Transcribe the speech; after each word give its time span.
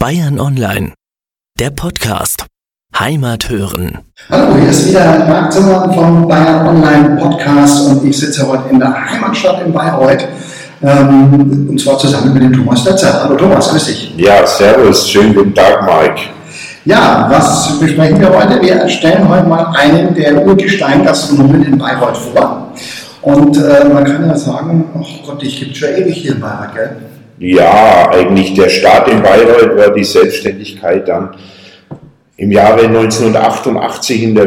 Bayern 0.00 0.40
Online, 0.40 0.94
der 1.58 1.68
Podcast. 1.68 2.46
Heimat 2.98 3.50
hören. 3.50 3.98
Hallo, 4.30 4.56
hier 4.56 4.70
ist 4.70 4.88
wieder 4.88 5.26
Marc 5.28 5.52
Zimmermann 5.52 5.92
vom 5.92 6.26
Bayern 6.26 6.66
Online 6.68 7.20
Podcast 7.20 7.86
und 7.86 8.06
ich 8.06 8.16
sitze 8.16 8.48
heute 8.48 8.70
in 8.70 8.78
der 8.78 8.94
Heimatstadt 8.94 9.60
in 9.60 9.74
Bayreuth. 9.74 10.26
Ähm, 10.82 11.68
und 11.68 11.78
zwar 11.78 11.98
zusammen 11.98 12.32
mit 12.32 12.42
dem 12.42 12.50
Thomas 12.50 12.82
Dötzer. 12.82 13.24
Hallo 13.24 13.36
Thomas, 13.36 13.68
grüß 13.68 13.84
dich. 13.84 14.14
Ja, 14.16 14.46
servus, 14.46 15.06
schönen 15.06 15.34
guten 15.34 15.54
Tag, 15.54 15.82
Mike. 15.82 16.30
Ja, 16.86 17.26
was 17.30 17.78
besprechen 17.78 18.18
wir 18.22 18.30
heute? 18.30 18.58
Wir 18.62 18.88
stellen 18.88 19.28
heute 19.28 19.46
mal 19.46 19.66
einen 19.76 20.14
der 20.14 20.46
Urgestein-Gastronomen 20.46 21.62
in 21.64 21.76
Bayreuth 21.76 22.16
vor. 22.16 22.72
Und 23.20 23.54
äh, 23.58 23.84
man 23.84 24.04
kann 24.04 24.26
ja 24.26 24.34
sagen, 24.34 24.82
ach 24.98 25.26
Gott, 25.26 25.42
ich 25.42 25.60
gibt 25.60 25.76
schon 25.76 25.90
ewig 25.90 26.16
hier 26.16 26.36
in 26.36 26.40
Bayreuth, 26.40 26.74
gell? 26.74 26.96
Ja, 27.40 28.10
eigentlich 28.10 28.52
der 28.52 28.68
Start 28.68 29.08
in 29.08 29.22
Bayreuth 29.22 29.74
war 29.74 29.94
die 29.94 30.04
Selbstständigkeit 30.04 31.08
dann 31.08 31.34
im 32.36 32.52
Jahre 32.52 32.82
1988 32.82 34.22
in 34.22 34.34
der 34.34 34.46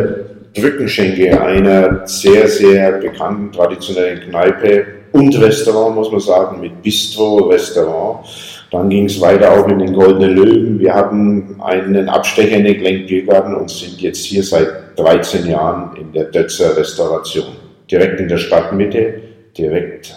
Brückenschenke, 0.54 1.42
einer 1.42 2.06
sehr, 2.06 2.48
sehr 2.48 2.92
bekannten 3.00 3.52
traditionellen 3.52 4.30
Kneipe 4.30 4.86
und 5.12 5.36
Restaurant, 5.42 5.96
muss 5.96 6.12
man 6.12 6.20
sagen, 6.20 6.62
mit 6.62 6.84
Bistro-Restaurant. 6.84 8.28
Dann 8.70 8.90
ging 8.90 9.06
es 9.06 9.20
weiter 9.20 9.52
auch 9.54 9.68
in 9.68 9.80
den 9.80 9.94
Goldenen 9.94 10.36
Löwen. 10.36 10.80
Wir 10.80 10.94
hatten 10.94 11.56
einen 11.62 12.08
Abstecher 12.10 12.58
in 12.58 12.66
den 12.66 12.78
Glenn 12.78 13.56
und 13.56 13.72
sind 13.72 14.02
jetzt 14.02 14.24
hier 14.24 14.44
seit 14.44 14.68
13 14.98 15.50
Jahren 15.50 15.98
in 15.98 16.12
der 16.14 16.26
Dötzer 16.26 16.78
Restauration. 16.78 17.56
Direkt 17.90 18.20
in 18.20 18.28
der 18.28 18.38
Stadtmitte, 18.38 19.16
direkt 19.58 20.16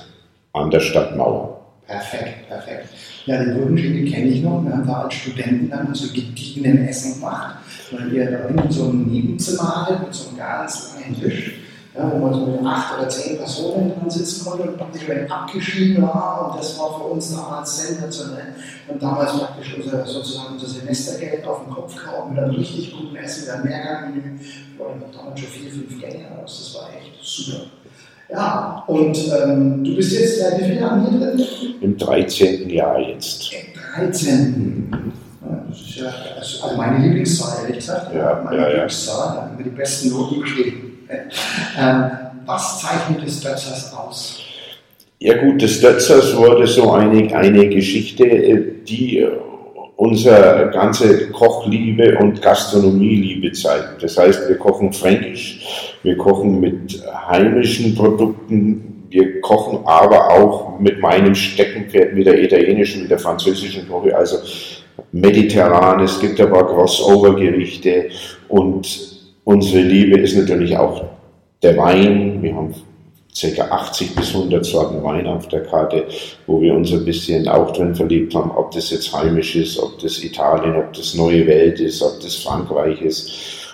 an 0.52 0.70
der 0.70 0.80
Stadtmauer. 0.80 1.55
Perfekt, 1.86 2.48
perfekt. 2.48 2.88
Ja, 3.26 3.44
den 3.44 3.54
Brückenschenkel 3.54 4.10
kenne 4.10 4.26
ich 4.26 4.42
noch. 4.42 4.64
Wir 4.64 4.72
haben 4.72 4.86
da 4.86 5.02
als 5.02 5.14
Studenten 5.14 5.70
dann 5.70 5.94
so 5.94 6.12
gediegenen 6.12 6.88
Essen 6.88 7.14
gemacht, 7.14 7.58
weil 7.92 8.10
wir 8.10 8.28
da 8.28 8.48
hinten 8.48 8.70
so 8.72 8.88
ein 8.88 9.04
Nebenzimmer 9.04 9.86
hatten 9.86 10.04
mit 10.04 10.14
so 10.14 10.28
einem 10.28 10.38
ganz 10.38 10.94
langen 10.94 11.20
Tisch, 11.20 11.60
ja, 11.94 12.10
wo 12.10 12.18
man 12.18 12.34
so 12.34 12.46
mit 12.46 12.66
acht 12.66 12.98
oder 12.98 13.08
zehn 13.08 13.38
Personen 13.38 13.92
dran 13.94 14.10
sitzen 14.10 14.44
konnte 14.44 14.68
und 14.68 14.76
praktisch 14.76 15.06
wenn 15.06 15.30
abgeschieden 15.30 16.02
war. 16.02 16.50
Und 16.50 16.58
das 16.58 16.76
war 16.76 16.98
für 16.98 17.04
uns 17.04 17.32
damals 17.32 17.86
sensationell. 17.86 18.54
Und 18.88 19.00
damals 19.00 19.38
praktisch 19.38 19.76
unser, 19.76 20.04
sozusagen 20.04 20.54
unser 20.54 20.66
Semestergeld 20.66 21.46
auf 21.46 21.64
den 21.64 21.72
Kopf 21.72 21.94
gehauen 21.94 22.34
mit 22.34 22.42
einem 22.42 22.56
richtig 22.56 22.96
guten 22.96 23.14
Essen, 23.14 23.44
mit 23.44 23.54
einem 23.54 23.64
Mehrgangmenü. 23.64 24.40
Ich 24.40 24.76
glaube, 24.76 24.94
damals 25.16 25.38
schon 25.38 25.48
vier, 25.50 25.70
fünf 25.70 26.00
Gänge 26.00 26.26
aus. 26.42 26.72
Das 26.74 26.82
war 26.82 26.90
echt 26.90 27.12
super. 27.22 27.66
Ja, 28.28 28.84
und 28.88 29.16
ähm, 29.16 29.84
du 29.84 29.94
bist 29.94 30.12
jetzt 30.12 30.40
seit 30.40 30.60
wie 30.60 30.64
vielen 30.64 30.80
Jahren 30.80 31.06
hier 31.08 31.18
drin? 31.20 31.46
Im 31.80 31.96
13. 31.96 32.68
Jahr 32.68 32.98
jetzt. 32.98 33.52
Im 33.52 33.80
13. 33.94 35.12
das 35.68 35.80
ist 35.80 35.96
ja 35.96 36.12
also 36.36 36.76
meine 36.76 37.04
Lieblingszahl, 37.04 37.62
ehrlich 37.62 37.76
gesagt. 37.76 38.12
Ja, 38.14 38.42
meine 38.44 38.62
ja, 38.62 38.68
Lieblingszahl, 38.68 39.36
da 39.36 39.42
haben 39.42 39.58
wir 39.58 39.64
die 39.64 39.70
besten 39.70 40.10
Noten 40.10 40.40
geschrieben. 40.40 41.06
ähm, 41.78 42.10
was 42.44 42.80
zeichnet 42.80 43.22
des 43.24 43.40
Dötzers 43.40 43.92
aus? 43.92 44.40
Ja 45.18 45.40
gut, 45.42 45.62
des 45.62 45.80
Dötzers 45.80 46.36
wurde 46.36 46.66
so 46.66 46.92
eine, 46.92 47.34
eine 47.34 47.68
Geschichte, 47.68 48.26
die 48.86 49.26
unsere 49.96 50.70
ganze 50.72 51.30
Kochliebe 51.30 52.18
und 52.18 52.42
Gastronomieliebe 52.42 53.50
zeigt. 53.52 54.02
Das 54.02 54.18
heißt, 54.18 54.48
wir 54.48 54.56
kochen 54.58 54.92
fränkisch, 54.92 55.96
wir 56.02 56.16
kochen 56.16 56.60
mit 56.60 57.02
heimischen 57.28 57.94
Produkten, 57.94 59.06
wir 59.08 59.40
kochen 59.40 59.86
aber 59.86 60.30
auch 60.30 60.78
mit 60.78 61.00
meinem 61.00 61.34
Steckenpferd, 61.34 62.14
mit 62.14 62.26
der 62.26 62.42
italienischen, 62.42 63.02
mit 63.02 63.10
der 63.10 63.18
französischen 63.18 63.88
Küche, 63.88 64.14
also 64.14 64.36
mediterran, 65.12 66.00
es 66.00 66.20
gibt 66.20 66.40
aber 66.40 66.66
Crossover-Gerichte 66.66 68.10
und 68.48 68.86
unsere 69.44 69.82
Liebe 69.82 70.20
ist 70.20 70.36
natürlich 70.36 70.76
auch 70.76 71.04
der 71.62 71.76
Wein. 71.78 72.42
Wir 72.42 72.54
haben 72.54 72.74
ca. 73.38 73.62
80 73.70 74.14
bis 74.14 74.34
100 74.34 74.64
Sorten 74.64 75.02
Wein 75.02 75.26
auf 75.26 75.48
der 75.48 75.62
Karte, 75.64 76.04
wo 76.46 76.60
wir 76.60 76.74
uns 76.74 76.92
ein 76.92 77.04
bisschen 77.04 77.48
auch 77.48 77.72
drin 77.72 77.94
verliebt 77.94 78.34
haben, 78.34 78.50
ob 78.50 78.70
das 78.70 78.90
jetzt 78.90 79.12
heimisch 79.12 79.56
ist, 79.56 79.78
ob 79.78 79.98
das 79.98 80.22
Italien, 80.22 80.76
ob 80.76 80.92
das 80.94 81.14
neue 81.14 81.46
Welt 81.46 81.80
ist, 81.80 82.02
ob 82.02 82.20
das 82.20 82.36
Frankreich 82.36 83.00
ist. 83.02 83.30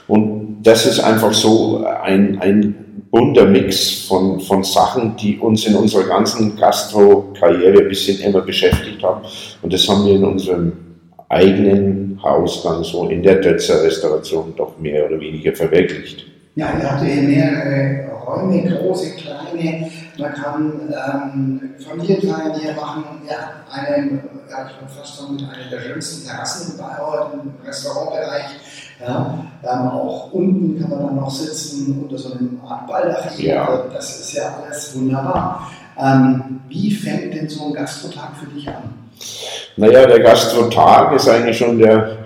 Und 0.09 0.63
das 0.63 0.85
ist 0.87 1.01
einfach 1.01 1.33
so 1.33 1.85
ein, 1.85 2.39
ein 2.41 3.07
bunter 3.11 3.47
Mix 3.47 4.07
von, 4.09 4.41
von 4.41 4.65
Sachen, 4.65 5.17
die 5.17 5.39
uns 5.39 5.67
in 5.67 5.77
unserer 5.77 6.05
ganzen 6.05 6.57
Gastro-Karriere 6.57 7.83
ein 7.83 7.89
bisschen 7.89 8.21
immer 8.21 8.41
beschäftigt 8.41 9.03
haben. 9.03 9.23
Und 9.63 9.73
das 9.73 9.89
haben 9.89 10.05
wir 10.07 10.15
in 10.15 10.25
unserem 10.25 10.73
eigenen 11.29 12.19
Haus 12.23 12.63
dann 12.63 12.83
so 12.85 13.09
in 13.09 13.23
der 13.23 13.37
Dötzer 13.37 13.83
Restauration 13.83 14.53
doch 14.57 14.79
mehr 14.79 15.07
oder 15.07 15.21
weniger 15.21 15.55
verwirklicht. 15.55 16.27
Ja, 16.57 16.67
ihr 16.79 16.91
habt 16.91 17.03
hier 17.03 17.23
mehrere 17.23 18.12
Räume, 18.27 18.63
große, 18.63 19.17
kleine. 19.17 19.91
Man 20.19 20.33
kann 20.35 20.73
ähm, 20.91 21.75
Familienfeiern 21.79 22.55
hier 22.59 22.75
machen. 22.75 23.05
Ja, 23.29 23.63
eine, 23.71 24.21
ja, 24.51 24.67
ich 24.67 24.81
würde 24.81 24.93
fast 24.97 25.19
sagen, 25.19 25.35
mit 25.35 25.45
einer 25.45 25.71
der 25.71 25.81
schönsten 25.81 26.27
Terrassen 26.27 26.79
bei 26.79 26.85
Bayreuth 26.85 27.35
im 27.35 27.67
Restaurantbereich. 27.67 28.45
Ja, 29.01 29.45
ähm, 29.65 29.89
auch 29.89 30.33
unten 30.33 30.81
kann 30.81 30.91
man 30.91 31.07
dann 31.07 31.17
noch 31.17 31.31
sitzen 31.31 32.01
unter 32.03 32.19
so 32.19 32.33
einem 32.33 32.61
Art 32.67 32.87
Baldach. 32.87 33.39
Ja. 33.39 33.85
Das 33.93 34.21
ist 34.21 34.35
ja 34.35 34.57
alles 34.65 34.95
wunderbar. 34.95 35.71
Ähm, 35.99 36.61
wie 36.69 36.91
fängt 36.95 37.35
denn 37.35 37.49
so 37.49 37.67
ein 37.67 37.75
Gastrotag 37.75 38.31
für 38.39 38.47
dich 38.47 38.69
an? 38.69 38.95
Naja, 39.77 40.07
der 40.07 40.21
Gastrotag 40.21 41.13
ist 41.15 41.29
eigentlich 41.29 41.59
schon 41.59 41.79
der 41.79 42.19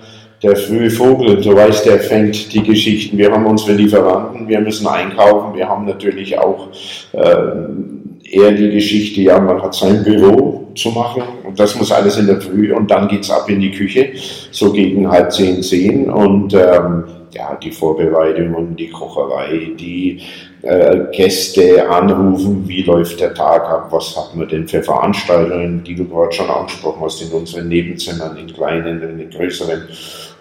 der 0.42 0.56
frühe 0.56 0.90
Vogel, 0.90 1.42
so 1.42 1.54
weiß 1.54 1.82
der 1.84 1.98
fängt 2.00 2.52
die 2.52 2.62
Geschichten. 2.62 3.16
Wir 3.16 3.32
haben 3.32 3.46
unsere 3.46 3.72
Lieferanten, 3.72 4.46
wir 4.46 4.60
müssen 4.60 4.86
einkaufen, 4.86 5.56
wir 5.56 5.68
haben 5.68 5.86
natürlich 5.86 6.38
auch 6.38 6.68
äh, 7.12 8.30
eher 8.30 8.52
die 8.52 8.70
Geschichte, 8.70 9.22
ja, 9.22 9.40
man 9.40 9.62
hat 9.62 9.74
sein 9.74 10.02
Büro 10.04 10.68
zu 10.74 10.90
machen 10.90 11.22
und 11.44 11.58
das 11.58 11.74
muss 11.76 11.90
alles 11.90 12.18
in 12.18 12.26
der 12.26 12.40
Früh 12.40 12.72
und 12.74 12.90
dann 12.90 13.08
geht's 13.08 13.30
ab 13.30 13.48
in 13.48 13.60
die 13.60 13.70
Küche, 13.70 14.10
so 14.50 14.72
gegen 14.72 15.08
halb 15.08 15.32
zehn, 15.32 15.62
zehn 15.62 16.10
und 16.10 16.52
ähm, 16.54 17.04
ja, 17.36 17.54
die 17.56 17.70
Vorbereitungen, 17.70 18.76
die 18.76 18.88
Kocherei, 18.88 19.72
die 19.78 20.22
äh, 20.62 20.98
Gäste 21.12 21.88
anrufen, 21.88 22.64
wie 22.66 22.82
läuft 22.82 23.20
der 23.20 23.34
Tag 23.34 23.62
ab, 23.68 23.88
was 23.90 24.16
hat 24.16 24.34
man 24.34 24.48
denn 24.48 24.66
für 24.66 24.82
Veranstaltungen, 24.82 25.84
die 25.84 25.94
du 25.94 26.06
gerade 26.08 26.32
schon 26.32 26.48
angesprochen 26.48 27.02
hast, 27.02 27.22
in 27.22 27.30
unseren 27.30 27.68
Nebenzimmern, 27.68 28.36
in 28.36 28.46
kleinen, 28.52 29.02
in 29.02 29.18
den 29.18 29.30
größeren. 29.30 29.82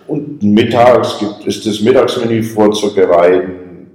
Und 0.07 0.41
mittags 0.41 1.19
gibt 1.19 1.47
es 1.47 1.63
das 1.63 1.81
Mittagsmenü 1.81 2.43
vorzubereiten, 2.43 3.87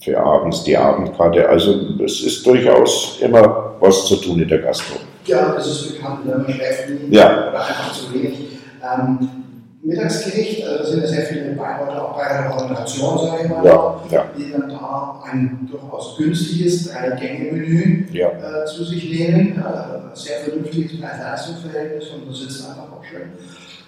für 0.00 0.18
abends 0.18 0.62
die 0.64 0.76
Abendkarte. 0.76 1.48
Also 1.48 1.98
es 2.04 2.20
ist 2.22 2.46
durchaus 2.46 3.18
immer 3.20 3.74
was 3.80 4.06
zu 4.06 4.16
tun 4.16 4.40
in 4.40 4.48
der 4.48 4.58
Gastro. 4.58 4.98
Ja, 5.24 5.52
das 5.54 5.66
ist 5.66 5.94
bekannt, 5.94 6.20
wenn 6.24 6.42
man 6.42 6.52
schläft 6.52 6.84
ja. 7.10 7.48
oder 7.48 7.66
einfach 7.66 7.92
zu 7.92 8.14
wenig. 8.14 8.58
Ähm, 8.82 9.45
Mittagsgericht, 9.86 10.66
also 10.66 10.90
sind 10.90 11.02
ja 11.02 11.06
sehr 11.06 11.26
viele 11.26 11.50
Bayreuther 11.52 12.04
auch 12.04 12.16
bei 12.16 12.26
der 12.28 12.52
Ordination, 12.52 13.18
sage 13.18 13.44
ich 13.44 13.48
mal, 13.48 13.64
ja, 13.64 14.00
ja. 14.10 14.24
die 14.36 14.50
dann 14.50 14.68
da 14.68 15.22
ein 15.24 15.68
durchaus 15.70 16.16
günstiges 16.18 16.90
Drei-Gänge-Menü 16.90 18.06
ja. 18.12 18.30
äh, 18.30 18.66
zu 18.66 18.84
sich 18.84 19.04
nehmen. 19.04 19.58
Äh, 19.58 20.16
sehr 20.16 20.38
vernünftiges 20.40 21.00
Preis-Leistungs-Verhältnis 21.00 22.08
und 22.10 22.26
du 22.26 22.32
sitzt 22.32 22.68
einfach 22.68 22.90
auch 22.90 23.04
schön. 23.04 23.30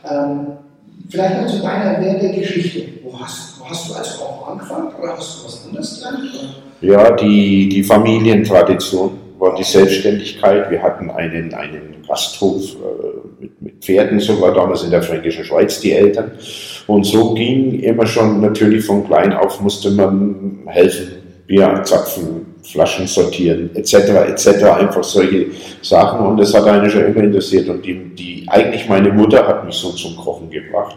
Ähm, 0.09 0.47
vielleicht 1.11 1.43
noch 1.43 1.49
zu 1.49 1.63
deiner 1.63 2.01
Werdegeschichte. 2.01 3.01
Wo 3.03 3.19
hast, 3.19 3.59
wo 3.59 3.69
hast 3.69 3.91
du 3.91 3.95
als 3.95 4.19
Koch 4.19 4.49
angefangen 4.53 4.93
oder 5.01 5.17
hast 5.17 5.41
du 5.41 5.47
was 5.47 5.67
anderes 5.67 5.99
gelernt? 5.99 6.63
Ja, 6.81 7.11
die, 7.11 7.69
die 7.69 7.83
Familientradition 7.83 9.19
war 9.39 9.57
die 9.57 9.65
Selbstständigkeit. 9.65 10.71
Wir 10.71 10.81
hatten 10.81 11.11
einen, 11.11 11.53
einen 11.55 12.05
Gasthof 12.07 12.63
äh, 12.63 13.28
mit, 13.41 13.63
mit 13.63 13.85
Pferden 13.85 14.21
sogar 14.21 14.53
damals 14.55 14.85
in 14.85 14.91
der 14.91 15.03
Fränkischen 15.03 15.45
Schweiz, 15.45 15.81
die 15.81 15.93
Eltern. 15.93 16.33
Und 16.87 17.05
so 17.05 17.35
ging 17.35 17.81
immer 17.81 18.07
schon 18.07 18.41
natürlich 18.41 18.85
von 18.85 19.07
klein 19.07 19.33
auf 19.33 19.61
musste 19.61 19.91
man 19.91 20.61
helfen, 20.67 21.09
Bier 21.47 21.83
zapfen, 21.85 22.47
Flaschen 22.63 23.07
sortieren, 23.07 23.71
etc., 23.75 23.95
etc., 24.29 24.65
einfach 24.65 25.05
solche 25.05 25.47
Sachen. 25.83 26.27
Und 26.27 26.39
das 26.39 26.53
hat 26.55 26.67
einen 26.67 26.91
schon 26.91 27.07
immer 27.07 27.23
interessiert. 27.23 27.69
Und 27.69 27.85
die, 27.85 27.95
die, 28.15 28.45
eigentlich 28.49 28.89
meine 28.89 29.13
Mutter 29.13 29.47
hat 29.47 29.65
mich 29.65 29.75
so 29.75 29.91
zum 29.93 30.17
Kochen 30.17 30.51
gebracht. 30.51 30.97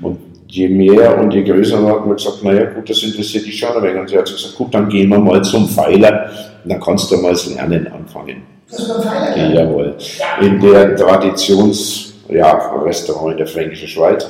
Und 0.00 0.18
je 0.48 0.68
mehr 0.68 1.18
und 1.18 1.32
je 1.32 1.42
größer 1.42 1.78
hat 1.86 2.06
man 2.06 2.16
gesagt, 2.16 2.42
naja 2.42 2.64
gut, 2.64 2.88
das 2.90 3.02
interessiert 3.02 3.46
dich 3.46 3.58
schon. 3.58 3.70
Und 3.76 4.08
sie 4.08 4.18
hat 4.18 4.24
gesagt, 4.24 4.54
gut, 4.56 4.74
dann 4.74 4.88
gehen 4.88 5.08
wir 5.08 5.18
mal 5.18 5.42
zum 5.42 5.68
Pfeiler, 5.68 6.30
dann 6.64 6.80
kannst 6.80 7.10
du 7.10 7.16
mal 7.16 7.30
das 7.30 7.46
Lernen 7.54 7.86
anfangen. 7.88 8.51
Das 8.72 8.88
war 8.88 9.36
jawohl. 9.36 9.94
In 10.40 10.58
der 10.60 10.96
Traditionsrestaurant 10.96 13.26
ja, 13.26 13.32
in 13.32 13.36
der 13.36 13.46
Fränkischen 13.46 13.88
Schweiz. 13.88 14.26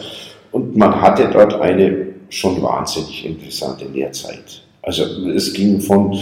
Und 0.51 0.77
man 0.77 1.01
hatte 1.01 1.31
dort 1.33 1.55
eine 1.61 2.09
schon 2.29 2.61
wahnsinnig 2.63 3.25
interessante 3.25 3.85
Lehrzeit. 3.87 4.63
Also 4.83 5.05
es 5.31 5.53
ging 5.53 5.81
von 5.81 6.19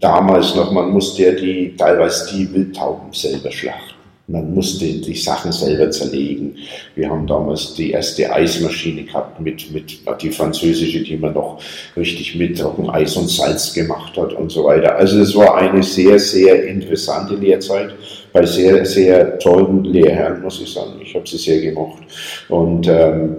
damals 0.00 0.54
noch, 0.54 0.72
man 0.72 0.90
musste 0.90 1.24
ja 1.24 1.32
die, 1.32 1.76
teilweise 1.76 2.34
die 2.34 2.50
Wildtauben 2.52 3.12
selber 3.12 3.52
schlachten. 3.52 3.91
Man 4.28 4.54
musste 4.54 4.86
die 4.86 5.14
Sachen 5.14 5.50
selber 5.50 5.90
zerlegen. 5.90 6.56
Wir 6.94 7.10
haben 7.10 7.26
damals 7.26 7.74
die 7.74 7.90
erste 7.90 8.32
Eismaschine 8.32 9.02
gehabt 9.02 9.40
mit, 9.40 9.72
mit 9.72 10.00
die 10.20 10.30
französische, 10.30 11.02
die 11.02 11.16
man 11.16 11.34
noch 11.34 11.60
richtig 11.96 12.36
mit 12.36 12.64
Eis 12.92 13.16
und 13.16 13.28
Salz 13.28 13.74
gemacht 13.74 14.16
hat 14.16 14.32
und 14.32 14.50
so 14.50 14.64
weiter. 14.64 14.94
Also 14.96 15.20
es 15.20 15.34
war 15.34 15.56
eine 15.56 15.82
sehr, 15.82 16.18
sehr 16.18 16.64
interessante 16.66 17.34
Lehrzeit 17.34 17.94
bei 18.32 18.46
sehr, 18.46 18.86
sehr 18.86 19.38
tollen 19.38 19.84
Lehrherren, 19.84 20.40
muss 20.40 20.60
ich 20.62 20.72
sagen. 20.72 21.00
Ich 21.02 21.14
habe 21.14 21.28
sie 21.28 21.36
sehr 21.36 21.60
gemocht. 21.60 22.02
Und 22.48 22.88
ähm, 22.88 23.36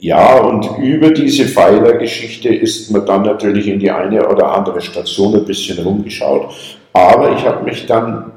ja, 0.00 0.40
und 0.40 0.66
über 0.78 1.10
diese 1.10 1.44
Pfeilergeschichte 1.44 2.48
ist 2.48 2.90
man 2.90 3.06
dann 3.06 3.22
natürlich 3.22 3.68
in 3.68 3.78
die 3.78 3.90
eine 3.90 4.26
oder 4.26 4.54
andere 4.56 4.80
Station 4.80 5.34
ein 5.34 5.44
bisschen 5.44 5.78
rumgeschaut. 5.84 6.54
Aber 6.92 7.36
ich 7.36 7.44
habe 7.44 7.64
mich 7.64 7.86
dann 7.86 8.29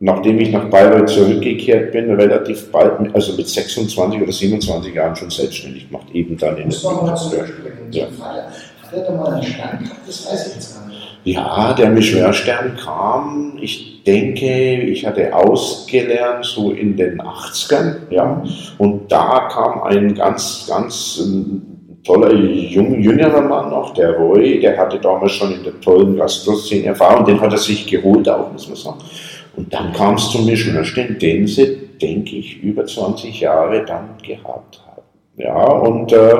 nachdem 0.00 0.40
ich 0.40 0.50
nach 0.50 0.64
Bayreuth 0.70 1.10
zurückgekehrt 1.10 1.92
bin, 1.92 2.10
relativ 2.10 2.72
bald, 2.72 3.14
also 3.14 3.34
mit 3.34 3.46
26 3.46 4.22
oder 4.22 4.32
27 4.32 4.94
Jahren 4.94 5.14
schon 5.14 5.30
selbstständig 5.30 5.88
gemacht, 5.88 6.06
eben 6.14 6.36
dann 6.38 6.56
in 6.56 6.70
der 6.70 6.78
ja. 7.90 8.06
Hat 8.82 8.92
er 8.92 9.02
da 9.04 9.12
mal 9.12 9.34
einen 9.34 9.42
Stern 9.42 9.78
gehabt? 9.84 10.00
Das 10.06 10.26
weiß 10.26 10.46
ich 10.48 10.54
jetzt 10.54 10.74
gar 10.74 10.88
nicht. 10.88 10.98
Ja, 11.24 11.74
der 11.74 11.90
Michelin-Stern 11.90 12.76
kam, 12.82 13.58
ich 13.60 14.02
denke, 14.04 14.80
ich 14.84 15.04
hatte 15.04 15.34
ausgelernt 15.36 16.46
so 16.46 16.72
in 16.72 16.96
den 16.96 17.20
80ern, 17.20 17.96
ja, 18.08 18.42
und 18.78 19.12
da 19.12 19.50
kam 19.52 19.82
ein 19.82 20.14
ganz, 20.14 20.66
ganz 20.66 21.20
ähm, 21.22 21.60
toller 22.04 22.32
jung, 22.32 22.98
jüngerer 22.98 23.42
Mann 23.42 23.68
noch, 23.68 23.92
der 23.92 24.12
Roy, 24.12 24.60
der 24.60 24.78
hatte 24.78 24.98
damals 24.98 25.32
schon 25.32 25.52
in 25.52 25.62
der 25.62 25.78
tollen 25.82 26.16
Gastroszene 26.16 26.86
Erfahrung, 26.86 27.26
den 27.26 27.38
hat 27.38 27.52
er 27.52 27.58
sich 27.58 27.86
geholt 27.86 28.26
auch, 28.26 28.50
muss 28.50 28.66
man 28.66 28.76
sagen. 28.76 28.98
Und 29.60 29.74
dann 29.74 29.92
kam 29.92 30.14
es 30.14 30.30
zum 30.30 30.46
Michelin-Stern, 30.46 31.18
den 31.18 31.46
sie, 31.46 31.76
denke 32.00 32.36
ich, 32.36 32.62
über 32.62 32.86
20 32.86 33.40
Jahre 33.40 33.84
dann 33.84 34.16
gehabt 34.26 34.80
haben. 34.86 35.02
Ja, 35.36 35.62
und 35.62 36.10
äh, 36.14 36.34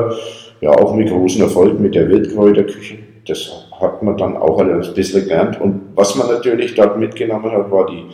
ja, 0.63 0.71
auch 0.71 0.95
mit 0.95 1.11
großem 1.11 1.43
Erfolg 1.43 1.79
mit 1.79 1.95
der 1.95 2.09
Wildkräuterküche. 2.09 2.97
Das 3.29 3.67
hat 3.79 4.03
man 4.03 4.17
dann 4.17 4.39
auch 4.39 4.59
ein 4.59 4.81
bisschen 4.95 5.25
gelernt. 5.25 5.61
Und 5.61 5.83
was 5.95 6.15
man 6.15 6.29
natürlich 6.29 6.75
dort 6.75 6.99
mitgenommen 6.99 7.53
hat, 7.53 7.71
war 7.71 7.85
die, 7.91 8.05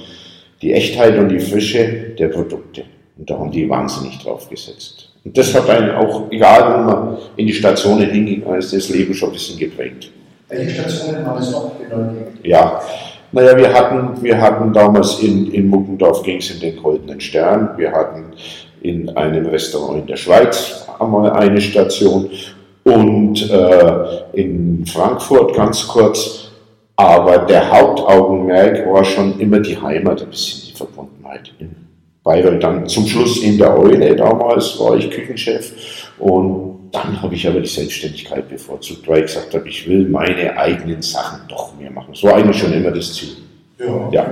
die 0.61 0.73
Echtheit 0.73 1.17
und 1.17 1.29
die 1.29 1.39
Frische 1.39 1.87
der 2.19 2.27
Produkte. 2.27 2.83
Und 3.17 3.31
da 3.31 3.39
haben 3.39 3.53
die 3.53 3.71
wahnsinnig 3.71 4.19
drauf 4.19 4.51
gesetzt. 4.51 5.13
Und 5.25 5.39
das 5.39 5.55
hat 5.55 5.71
einen 5.71 5.93
auch, 5.93 6.33
egal 6.33 6.63
wo 6.73 6.91
man 6.91 7.19
in 7.37 7.47
die 7.47 7.53
Stationen 7.53 8.11
hingegangen 8.11 8.59
ist, 8.59 8.73
das 8.73 8.89
Leben 8.89 9.15
schon 9.15 9.29
ein 9.29 9.35
bisschen 9.35 9.57
geprägt. 9.57 10.11
Welche 10.49 10.71
Stationen 10.71 11.25
haben 11.25 11.39
es 11.39 11.53
noch 11.53 11.71
benötigt? 11.75 12.45
Ja, 12.45 12.83
naja, 13.33 13.57
wir 13.57 13.73
hatten, 13.73 14.23
wir 14.23 14.41
hatten 14.41 14.73
damals 14.73 15.21
in, 15.21 15.51
in 15.53 15.69
Muckendorf 15.69 16.23
ging 16.23 16.39
es 16.39 16.51
in 16.51 16.61
den 16.61 16.77
Goldenen 16.83 17.21
Stern. 17.21 17.71
Wir 17.77 17.93
hatten 17.93 18.33
in 18.83 19.09
einem 19.17 19.47
Restaurant 19.47 20.01
in 20.01 20.07
der 20.07 20.17
Schweiz 20.17 20.87
einmal 20.99 21.31
eine 21.31 21.61
Station 21.61 22.31
und 22.85 23.51
äh, 23.51 24.41
in 24.41 24.87
Frankfurt 24.87 25.55
ganz 25.55 25.87
kurz. 25.89 26.53
Aber 26.97 27.39
der 27.39 27.71
Hauptaugenmerk 27.71 28.91
war 28.91 29.05
schon 29.05 29.39
immer 29.39 29.61
die 29.61 29.77
Heimat, 29.77 30.23
ein 30.23 30.31
bisschen 30.31 30.71
die 30.71 30.77
Verbundenheit 30.77 31.53
in 31.59 31.75
Bayreuth. 32.23 32.63
Dann 32.63 32.87
zum 32.87 33.07
Schluss 33.07 33.43
in 33.43 33.59
der 33.59 33.79
Eule 33.79 34.17
damals 34.17 34.79
war 34.81 34.97
ich 34.97 35.11
Küchenchef 35.11 35.73
und 36.19 36.76
dann 37.03 37.23
habe 37.23 37.35
ich 37.35 37.47
aber 37.47 37.61
die 37.61 37.69
Selbstständigkeit 37.69 38.49
bevorzugt, 38.49 39.07
weil 39.09 39.21
ich 39.21 39.27
gesagt 39.27 39.55
habe, 39.55 39.69
ich 39.69 39.89
will 39.89 40.09
meine 40.09 40.57
eigenen 40.57 41.03
Sachen 41.03 41.41
doch 41.49 41.75
mehr 41.77 41.91
machen. 41.91 42.15
So 42.15 42.33
eigentlich 42.33 42.59
schon 42.59 42.73
immer 42.73 42.91
das 42.91 43.13
Ziel. 43.15 43.37
Ja. 43.79 44.09
ja. 44.11 44.23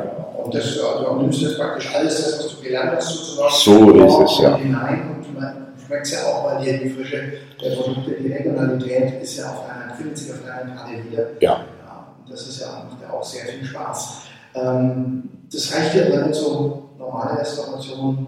Und 0.42 0.54
das, 0.54 0.78
also, 0.78 1.16
nimmst 1.20 1.40
du 1.40 1.46
jetzt 1.46 1.58
praktisch 1.58 1.94
alles 1.94 2.16
das, 2.16 2.44
was 2.44 2.56
du 2.56 2.62
gelernt 2.62 2.92
hast, 2.96 3.08
sozusagen. 3.08 3.50
So 3.50 4.24
ist 4.24 4.32
es, 4.32 4.42
ja. 4.42 4.56
Hinein 4.56 5.16
und 5.16 5.40
man 5.40 5.68
schmeckt 5.84 6.10
ja 6.10 6.18
auch 6.26 6.44
bei 6.44 6.62
dir 6.62 6.78
die 6.78 6.90
Frische 6.90 7.32
der 7.62 7.76
Produkte, 7.76 8.10
die 8.20 8.32
Regionalität 8.32 9.22
ist 9.22 9.38
ja 9.38 9.50
auf 9.50 9.66
deiner, 9.66 9.94
findet 9.94 10.18
sich 10.18 10.32
auf 10.32 10.40
deiner 10.44 10.74
Karte 10.74 10.92
wieder. 11.10 11.22
Ja. 11.40 11.64
ja. 11.86 12.06
Und 12.22 12.32
das 12.32 12.46
ist 12.46 12.60
ja, 12.60 12.86
macht 12.90 13.00
ja 13.02 13.10
auch 13.10 13.24
sehr 13.24 13.46
viel 13.46 13.64
Spaß. 13.64 14.22
Ähm, 14.54 15.28
das 15.50 15.74
reicht 15.74 15.94
ja 15.94 16.26
nicht 16.26 16.34
so 16.34 16.90
normale 16.98 17.38
Restauration 17.40 18.26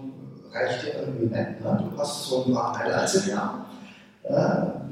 reicht 0.57 0.83
ja 0.83 0.99
irgendwie 1.01 1.25
nicht. 1.25 1.61
Ne? 1.61 1.89
Du 1.91 1.97
hast 1.97 2.25
so 2.25 2.45
ein 2.45 2.53
paar 2.53 2.77
Highlights 2.77 3.15
im 3.15 3.29
Jahr 3.29 3.65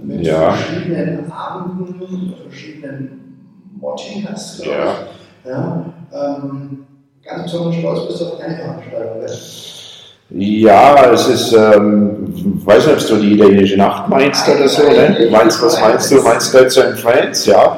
mit 0.02 0.26
ja. 0.26 0.52
verschiedenen 0.52 1.32
Abenden, 1.32 2.34
verschiedenen 2.44 3.38
Watching-Hast. 3.80 4.66
Ja. 4.66 4.96
ja 5.46 5.86
ähm, 6.14 6.86
ganz 7.24 7.44
besonders 7.44 7.76
stolz 7.76 8.08
bist 8.08 8.22
du 8.22 8.26
auf 8.26 8.40
deine 8.40 8.56
Veranstaltung. 8.56 9.26
Ja, 10.32 11.12
es 11.12 11.28
ist, 11.28 11.54
ähm, 11.54 12.62
weiß 12.66 12.88
nicht, 12.88 13.02
ob 13.02 13.08
du 13.08 13.16
die 13.18 13.34
italienische 13.34 13.78
Nacht 13.78 14.10
meinst 14.10 14.48
oder 14.50 14.68
so, 14.68 14.84
ne? 14.84 15.28
Meinst, 15.32 15.62
was 15.62 15.80
meinst 15.80 16.12
du? 16.12 16.22
Meinst 16.24 16.54
du 16.54 16.82
in 16.82 16.98
France? 16.98 17.52
Ja. 17.52 17.78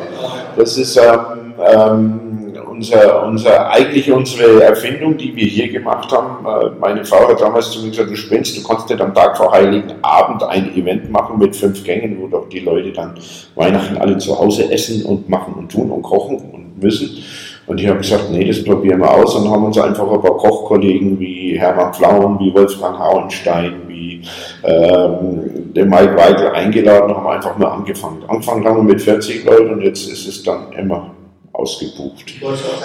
Das 0.55 0.77
ist, 0.77 0.97
ähm, 0.97 1.53
ähm, 1.59 2.46
unser, 2.77 3.25
unser, 3.25 3.71
eigentlich 3.71 4.11
unsere 4.11 4.63
Erfindung, 4.63 5.17
die 5.17 5.35
wir 5.35 5.45
hier 5.45 5.69
gemacht 5.69 6.11
haben. 6.11 6.45
Äh, 6.45 6.69
meine 6.79 7.03
Frau 7.03 7.27
hat 7.27 7.41
damals 7.41 7.71
zu 7.71 7.81
mir 7.81 7.89
gesagt, 7.89 8.11
du 8.11 8.15
spinnst, 8.15 8.55
du 8.55 8.67
kannst 8.67 8.89
nicht 8.89 9.01
am 9.01 9.13
Tag 9.13 9.35
vor 9.35 9.51
Heiligen 9.51 9.93
Abend 10.03 10.43
ein 10.43 10.75
Event 10.75 11.11
machen 11.11 11.39
mit 11.39 11.55
fünf 11.55 11.83
Gängen, 11.83 12.17
wo 12.21 12.27
doch 12.27 12.47
die 12.49 12.59
Leute 12.59 12.91
dann 12.91 13.15
Weihnachten 13.55 13.97
alle 13.97 14.17
zu 14.19 14.37
Hause 14.37 14.71
essen 14.71 15.03
und 15.05 15.27
machen 15.27 15.55
und 15.55 15.71
tun 15.71 15.89
und 15.89 16.03
kochen 16.03 16.37
und 16.37 16.81
müssen. 16.81 17.23
Und 17.65 17.81
ich 17.81 17.87
habe 17.87 17.97
gesagt, 17.97 18.29
nee, 18.31 18.45
das 18.45 18.63
probieren 18.63 18.99
wir 18.99 19.11
aus 19.11 19.35
und 19.35 19.49
haben 19.51 19.65
uns 19.65 19.77
einfach 19.77 20.09
ein 20.09 20.21
paar 20.21 20.37
Kochkollegen 20.37 21.19
wie 21.19 21.57
Hermann 21.59 21.93
Pflaum, 21.93 22.39
wie 22.39 22.53
Wolfgang 22.53 22.97
Hauenstein, 22.97 23.73
wie 23.87 24.21
ähm, 24.63 25.73
den 25.73 25.89
Mike 25.89 26.15
Weigel 26.15 26.49
eingeladen, 26.51 27.13
haben 27.13 27.27
einfach 27.27 27.57
mal 27.57 27.71
angefangen. 27.71 28.23
Angefangen 28.27 28.65
haben 28.65 28.77
wir 28.77 28.93
mit 28.93 29.01
40 29.01 29.43
Leuten 29.43 29.73
und 29.73 29.81
jetzt 29.81 30.09
ist 30.09 30.27
es 30.27 30.43
dann 30.43 30.71
immer 30.77 31.16
ausgebucht. 31.57 32.35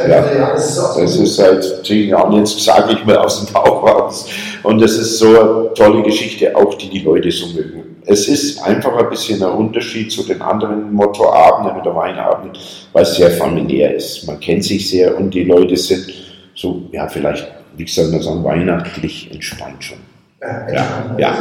Ja, 0.09 0.23
das 0.55 1.17
ist 1.17 1.37
seit 1.37 1.85
zehn 1.85 2.09
Jahren, 2.09 2.33
jetzt 2.39 2.59
sage 2.59 2.95
ich 2.95 3.05
mal 3.05 3.19
aus 3.19 3.45
dem 3.45 3.53
Bauch 3.53 3.83
raus. 3.83 4.29
Und 4.63 4.81
das 4.81 4.93
ist 4.93 5.19
so 5.19 5.29
eine 5.29 5.75
tolle 5.75 6.03
Geschichte, 6.03 6.57
auch 6.57 6.75
die 6.75 6.89
die 6.89 7.01
Leute 7.01 7.31
so 7.31 7.49
mögen. 7.49 7.97
Es 8.05 8.27
ist 8.29 8.63
einfach 8.63 8.97
ein 8.97 9.11
bisschen 9.11 9.43
ein 9.43 9.53
Unterschied 9.53 10.11
zu 10.11 10.25
den 10.25 10.43
anderen 10.43 10.93
Mottoabenden 10.93 11.81
oder 11.81 11.95
Weinabenden, 11.95 12.61
weil 12.93 13.03
es 13.03 13.15
sehr 13.15 13.31
familiär 13.31 13.95
ist. 13.95 14.27
Man 14.27 14.41
kennt 14.41 14.65
sich 14.65 14.89
sehr 14.89 15.17
und 15.17 15.33
die 15.33 15.45
Leute 15.45 15.77
sind 15.77 16.13
so, 16.55 16.83
ja, 16.93 17.07
vielleicht, 17.07 17.47
wie 17.77 17.87
soll 17.87 18.09
man 18.09 18.23
sagen, 18.23 18.43
weihnachtlich 18.43 19.31
entspannt 19.33 19.85
schon. 19.85 19.99
Ja, 20.41 21.17
ja, 21.19 21.39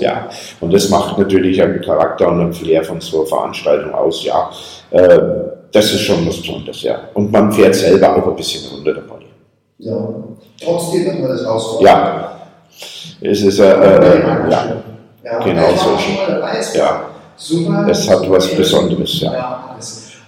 ja. 0.00 0.28
Und 0.60 0.72
das 0.74 0.88
macht 0.88 1.16
natürlich 1.16 1.62
einen 1.62 1.80
Charakter 1.80 2.28
und 2.28 2.40
einen 2.40 2.52
Flair 2.52 2.82
von 2.82 3.00
so 3.00 3.20
einer 3.20 3.26
Veranstaltung 3.28 3.94
aus. 3.94 4.24
Ja, 4.24 4.50
äh, 4.90 5.20
das 5.72 5.92
ist 5.92 6.00
schon 6.00 6.26
was 6.26 6.36
Besonderes, 6.36 6.82
ja. 6.82 7.00
Und 7.14 7.32
man 7.32 7.50
fährt 7.50 7.74
selber 7.74 8.16
auch 8.16 8.28
ein 8.28 8.36
bisschen 8.36 8.70
runter 8.70 8.94
dabei. 8.94 9.22
Ja, 9.78 9.96
trotzdem 10.62 11.10
hat 11.10 11.20
man 11.20 11.30
das 11.30 11.44
aus. 11.44 11.80
Ja, 11.80 12.38
es 13.20 13.42
ist, 13.42 13.58
äh, 13.58 13.72
äh, 13.72 14.50
ja, 14.50 14.82
ja, 15.24 15.38
genau 15.38 15.68
so. 15.76 15.98
Ja, 16.78 17.10
super. 17.36 17.86
Es 17.88 18.08
hat 18.08 18.30
was 18.30 18.54
Besonderes, 18.54 19.20
ja. 19.20 19.32
ja 19.32 19.76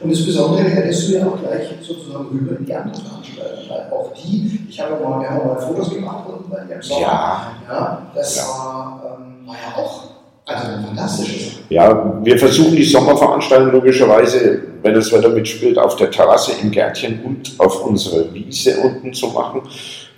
und 0.04 0.12
das 0.12 0.26
Besondere 0.26 0.64
hättest 0.64 1.08
du 1.08 1.12
ja 1.14 1.26
auch 1.26 1.38
gleich 1.38 1.68
sozusagen 1.80 2.26
rüber 2.28 2.58
in 2.58 2.66
die 2.66 2.74
anderen 2.74 3.06
Veranstaltungen, 3.06 3.70
weil 3.70 3.90
auch 3.90 4.12
die, 4.12 4.66
ich 4.68 4.78
habe 4.78 5.02
mal, 5.02 5.20
wir 5.20 5.30
haben 5.30 5.46
mal 5.46 5.58
Fotos 5.58 5.94
gemacht 5.94 6.26
unten 6.28 6.50
bei 6.50 6.64
ihrem 6.68 6.82
Sommer. 6.82 7.00
Ja. 7.00 7.52
ja 7.68 8.02
das 8.14 8.36
ja. 8.36 8.42
War, 8.42 9.18
ähm, 9.18 9.46
war 9.46 9.54
ja 9.54 9.82
auch 9.82 10.13
also 10.46 10.86
fantastisch. 10.86 11.58
Ja, 11.70 12.20
wir 12.22 12.38
versuchen 12.38 12.76
die 12.76 12.84
Sommerveranstaltung 12.84 13.72
logischerweise, 13.72 14.62
wenn 14.82 14.94
das 14.94 15.10
Wetter 15.12 15.30
mitspielt, 15.30 15.78
auf 15.78 15.96
der 15.96 16.10
Terrasse 16.10 16.52
im 16.60 16.70
Gärtchen 16.70 17.20
und 17.24 17.54
auf 17.58 17.84
unserer 17.84 18.32
Wiese 18.34 18.76
unten 18.80 19.12
zu 19.14 19.28
machen. 19.28 19.62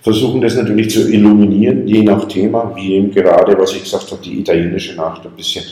Versuchen 0.01 0.41
das 0.41 0.55
natürlich 0.55 0.89
zu 0.89 1.09
illuminieren, 1.11 1.87
je 1.87 2.03
nach 2.03 2.27
Thema, 2.27 2.71
wie 2.75 2.95
eben 2.95 3.11
gerade, 3.11 3.57
was 3.57 3.73
ich 3.73 3.83
gesagt 3.83 4.11
habe, 4.11 4.21
die 4.21 4.39
italienische 4.39 4.95
Nacht, 4.95 5.25
ein 5.25 5.31
bisschen 5.31 5.63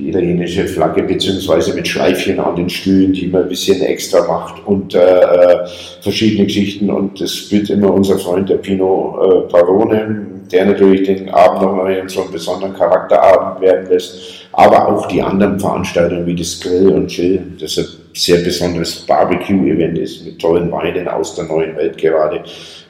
die 0.00 0.08
italienische 0.08 0.66
Flagge, 0.66 1.02
beziehungsweise 1.02 1.74
mit 1.74 1.86
Schleifchen 1.86 2.40
an 2.40 2.56
den 2.56 2.70
Stühlen, 2.70 3.12
die 3.12 3.26
man 3.26 3.42
ein 3.42 3.48
bisschen 3.48 3.82
extra 3.82 4.26
macht 4.26 4.66
und 4.66 4.94
äh, 4.94 4.98
äh 4.98 5.66
verschiedene 6.00 6.46
Geschichten. 6.46 6.90
Und 6.90 7.20
das 7.20 7.50
wird 7.50 7.70
immer 7.70 7.92
unser 7.92 8.18
Freund, 8.18 8.48
der 8.48 8.56
Pino 8.56 9.18
äh, 9.22 9.48
Parone, 9.48 10.26
der 10.50 10.66
natürlich 10.66 11.04
den 11.04 11.28
Abend 11.28 11.62
nochmal 11.62 12.02
so 12.08 12.22
einen 12.22 12.32
besonderen 12.32 12.74
Charakterabend 12.74 13.60
werden 13.60 13.88
lässt, 13.90 14.48
aber 14.52 14.88
auch 14.88 15.06
die 15.06 15.22
anderen 15.22 15.60
Veranstaltungen 15.60 16.26
wie 16.26 16.34
das 16.34 16.60
Grill 16.60 16.88
und 16.88 17.08
Chill, 17.08 17.40
das 17.60 17.78
ein 17.78 17.86
sehr 18.14 18.38
besonderes 18.38 19.06
Barbecue-Event 19.06 19.98
ist 19.98 20.24
mit 20.24 20.38
tollen 20.40 20.72
Weinen 20.72 21.06
aus 21.06 21.36
der 21.36 21.44
neuen 21.44 21.76
Welt 21.76 21.98
gerade. 21.98 22.42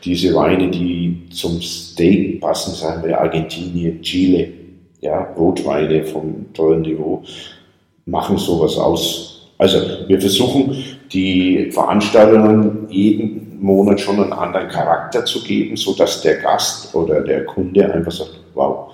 Diese 0.02 0.35
Weine, 0.35 0.71
die 0.71 1.29
zum 1.31 1.61
Steak 1.61 2.40
passen, 2.40 2.75
sagen 2.75 3.07
wir 3.07 3.21
Argentinien, 3.21 4.00
Chile, 4.00 4.49
ja, 5.00 5.33
Rotweine 5.37 6.04
vom 6.04 6.47
tollen 6.54 6.83
Niveau, 6.83 7.23
machen 8.07 8.38
sowas 8.38 8.76
aus. 8.76 9.50
Also 9.59 9.78
wir 10.09 10.21
versuchen 10.21 10.85
die 11.12 11.71
Veranstaltungen 11.71 12.87
jeden 12.88 13.61
Monat 13.61 14.00
schon 14.00 14.23
einen 14.23 14.33
anderen 14.33 14.69
Charakter 14.69 15.25
zu 15.25 15.42
geben, 15.42 15.76
sodass 15.76 16.23
der 16.23 16.37
Gast 16.37 16.95
oder 16.95 17.21
der 17.21 17.45
Kunde 17.45 17.92
einfach 17.92 18.12
sagt, 18.12 18.40
wow, 18.54 18.90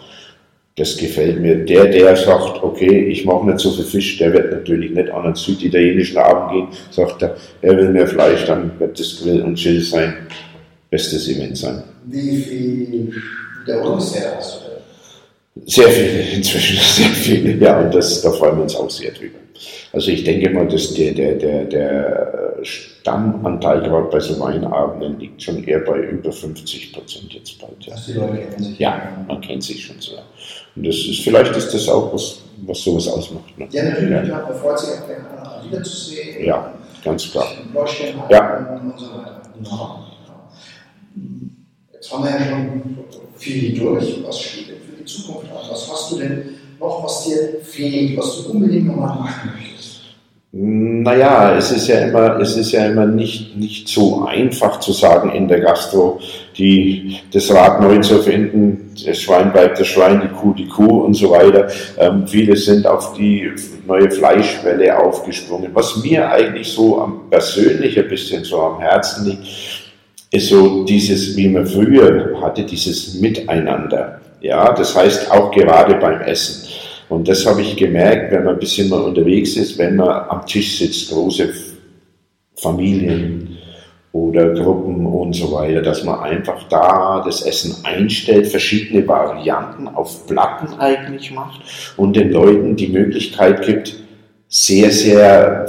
das 0.76 0.96
gefällt 0.96 1.40
mir. 1.40 1.64
Der, 1.64 1.86
der 1.86 2.16
sagt, 2.16 2.62
okay, 2.62 3.06
ich 3.06 3.24
mache 3.24 3.46
nicht 3.46 3.60
so 3.60 3.70
viel 3.70 3.84
Fisch, 3.84 4.18
der 4.18 4.32
wird 4.32 4.52
natürlich 4.52 4.90
nicht 4.90 5.10
an 5.10 5.24
einen 5.24 5.34
süditalienischen 5.34 6.18
Abend 6.18 6.52
gehen, 6.52 6.68
sagt 6.90 7.22
er, 7.22 7.36
er 7.62 7.76
will 7.76 7.90
mehr 7.90 8.06
Fleisch, 8.06 8.44
dann 8.44 8.72
wird 8.78 8.98
das 8.98 9.20
Grill 9.22 9.42
und 9.42 9.54
Chill 9.54 9.80
sein, 9.80 10.14
bestes 10.90 11.28
Event 11.28 11.56
sein. 11.56 11.82
Wie 12.04 12.36
viel 12.36 13.12
Wiederholungswert 13.64 14.36
hast 14.36 14.60
du 14.60 14.70
denn? 14.70 14.75
Sehr 15.64 15.88
viele, 15.88 16.20
inzwischen 16.34 16.76
sehr 16.80 17.08
viele, 17.08 17.54
ja, 17.64 17.80
und 17.80 17.94
das, 17.94 18.20
da 18.20 18.30
freuen 18.30 18.56
wir 18.56 18.62
uns 18.64 18.76
auch 18.76 18.90
sehr 18.90 19.12
drüber. 19.12 19.38
Also 19.92 20.10
ich 20.10 20.24
denke 20.24 20.50
mal, 20.50 20.68
dass 20.68 20.92
der, 20.92 21.14
der, 21.14 21.34
der, 21.36 21.64
der 21.64 22.58
Stammanteil 22.62 23.80
gerade 23.80 24.08
bei 24.08 24.20
so 24.20 24.38
Weinabenden 24.38 25.18
liegt 25.18 25.42
schon 25.42 25.64
eher 25.64 25.80
bei 25.80 25.98
über 25.98 26.30
50 26.30 26.92
Prozent 26.92 27.32
jetzt 27.32 27.58
bald. 27.58 27.72
Ja. 27.80 27.94
Also 27.94 28.12
die 28.12 28.18
Leute 28.18 28.38
kennen 28.38 28.64
sich. 28.64 28.78
ja, 28.78 29.24
man 29.26 29.40
kennt 29.40 29.62
sich 29.62 29.84
schon 29.84 29.96
so. 29.98 30.12
Und 30.74 30.86
das 30.86 30.96
ist, 30.96 31.20
vielleicht 31.20 31.56
ist 31.56 31.72
das 31.72 31.88
auch 31.88 32.12
was, 32.12 32.42
was 32.66 32.82
sowas 32.82 33.08
ausmacht. 33.08 33.58
Ne? 33.58 33.68
Ja, 33.70 33.84
natürlich, 33.84 34.28
ja. 34.28 34.42
man 34.42 34.54
freut 34.54 34.78
sich 34.78 34.90
auch 34.90 35.06
gerne, 35.06 35.24
wiederzusehen. 35.70 36.44
Ja, 36.44 36.74
ganz 37.02 37.30
klar. 37.30 37.48
Ja. 38.28 38.80
und 38.82 38.98
so 38.98 39.06
weiter. 39.06 39.42
Genau. 39.56 40.04
Jetzt 41.92 42.12
haben 42.12 42.24
wir 42.24 42.30
ja 42.30 42.44
schon 42.44 42.98
viel 43.36 43.78
durch. 43.78 44.22
Was 44.24 44.40
steht 44.40 44.68
Zukunft 45.06 45.50
an? 45.50 45.70
Was 45.70 45.90
hast 45.90 46.12
du 46.12 46.18
denn 46.18 46.42
noch, 46.78 47.04
was 47.04 47.24
dir 47.24 47.60
fehlt, 47.62 48.18
was 48.18 48.42
du 48.42 48.50
unbedingt 48.50 48.86
noch 48.86 48.96
mal 48.96 49.14
machen 49.14 49.52
möchtest? 49.56 49.76
Naja, 50.58 51.54
es 51.54 51.70
ist 51.70 51.88
ja 51.88 51.98
immer, 51.98 52.40
es 52.40 52.56
ist 52.56 52.72
ja 52.72 52.86
immer 52.86 53.04
nicht, 53.04 53.56
nicht 53.58 53.88
so 53.88 54.24
einfach 54.24 54.80
zu 54.80 54.92
sagen 54.92 55.30
in 55.32 55.48
der 55.48 55.60
Gastro, 55.60 56.18
die, 56.56 57.18
das 57.30 57.52
Rad 57.52 57.82
neu 57.82 57.98
zu 57.98 58.22
finden, 58.22 58.94
das 59.04 59.20
Schwein 59.20 59.52
bleibt 59.52 59.78
das 59.78 59.88
Schwein, 59.88 60.22
die 60.22 60.28
Kuh 60.28 60.54
die 60.54 60.66
Kuh 60.66 61.04
und 61.04 61.12
so 61.12 61.30
weiter. 61.30 61.68
Ähm, 61.98 62.26
viele 62.26 62.56
sind 62.56 62.86
auf 62.86 63.12
die 63.12 63.50
neue 63.86 64.10
Fleischwelle 64.10 64.98
aufgesprungen. 64.98 65.72
Was 65.74 66.02
mir 66.02 66.30
eigentlich 66.30 66.68
so 66.68 67.02
am 67.02 67.28
persönlich 67.28 67.98
ein 67.98 68.08
bisschen 68.08 68.42
so 68.42 68.62
am 68.62 68.80
Herzen 68.80 69.26
liegt, 69.26 69.46
ist 70.30 70.48
so 70.48 70.84
dieses, 70.84 71.36
wie 71.36 71.48
man 71.48 71.66
früher 71.66 72.40
hatte, 72.40 72.62
dieses 72.62 73.14
Miteinander. 73.20 74.20
Ja, 74.46 74.72
das 74.72 74.94
heißt 74.94 75.32
auch 75.32 75.50
gerade 75.50 75.96
beim 75.96 76.20
Essen. 76.20 76.68
Und 77.08 77.26
das 77.26 77.44
habe 77.46 77.62
ich 77.62 77.76
gemerkt, 77.76 78.30
wenn 78.30 78.44
man 78.44 78.54
ein 78.54 78.60
bisschen 78.60 78.88
mal 78.88 79.00
unterwegs 79.00 79.56
ist, 79.56 79.76
wenn 79.76 79.96
man 79.96 80.08
am 80.08 80.46
Tisch 80.46 80.78
sitzt, 80.78 81.10
große 81.10 81.52
Familien 82.54 83.58
oder 84.12 84.54
Gruppen 84.54 85.04
und 85.04 85.34
so 85.34 85.50
weiter, 85.50 85.82
dass 85.82 86.04
man 86.04 86.20
einfach 86.20 86.62
da 86.68 87.22
das 87.24 87.42
Essen 87.42 87.74
einstellt, 87.84 88.46
verschiedene 88.46 89.06
Varianten 89.06 89.88
auf 89.88 90.28
Platten 90.28 90.78
eigentlich 90.78 91.32
macht 91.32 91.62
und 91.96 92.14
den 92.14 92.30
Leuten 92.30 92.76
die 92.76 92.88
Möglichkeit 92.88 93.66
gibt, 93.66 93.96
sehr, 94.48 94.92
sehr 94.92 95.66